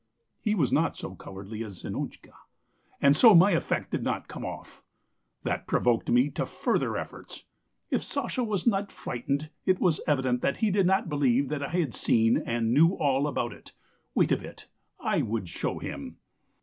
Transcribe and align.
"He 0.39 0.55
was 0.55 0.71
not 0.71 0.97
so 0.97 1.15
cowardly 1.15 1.63
as 1.63 1.83
Zinotchka, 1.83 2.31
and 2.99 3.15
so 3.15 3.35
my 3.35 3.51
effect 3.51 3.91
did 3.91 4.01
not 4.03 4.27
come 4.27 4.43
off. 4.43 4.81
That 5.43 5.67
provoked 5.67 6.09
me 6.09 6.31
to 6.31 6.47
further 6.47 6.97
efforts. 6.97 7.43
If 7.91 8.03
Sasha 8.03 8.43
was 8.43 8.65
not 8.65 8.91
frightened 8.91 9.51
it 9.63 9.79
was 9.79 10.01
evident 10.07 10.41
that 10.41 10.57
he 10.57 10.71
did 10.71 10.87
not 10.87 11.07
believe 11.07 11.49
that 11.49 11.61
I 11.61 11.69
had 11.69 11.93
seen 11.93 12.37
and 12.37 12.73
knew 12.73 12.95
all 12.95 13.27
about 13.27 13.53
it; 13.53 13.73
wait 14.15 14.31
a 14.31 14.37
bit, 14.37 14.65
I 14.99 15.21
would 15.21 15.47
show 15.47 15.77
him. 15.77 16.17